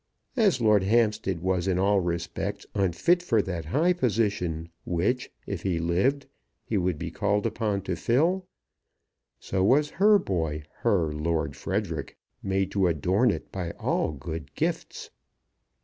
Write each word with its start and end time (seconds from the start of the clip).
As 0.35 0.59
Lord 0.59 0.81
Hampstead 0.81 1.41
was 1.43 1.67
in 1.67 1.77
all 1.77 1.99
respects 1.99 2.65
unfit 2.73 3.21
for 3.21 3.39
that 3.43 3.65
high 3.65 3.93
position 3.93 4.69
which, 4.83 5.29
if 5.45 5.61
he 5.61 5.77
lived, 5.77 6.25
he 6.65 6.75
would 6.75 6.97
be 6.97 7.11
called 7.11 7.45
upon 7.45 7.83
to 7.83 7.95
fill, 7.95 8.47
so 9.39 9.63
was 9.63 9.91
her 10.01 10.17
boy, 10.17 10.63
her 10.77 11.13
Lord 11.13 11.55
Frederic, 11.55 12.17
made 12.41 12.71
to 12.71 12.87
adorn 12.87 13.29
it 13.29 13.51
by 13.51 13.73
all 13.73 14.11
good 14.11 14.55
gifts. 14.55 15.11